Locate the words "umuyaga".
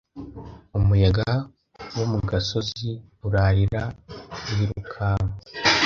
0.77-1.29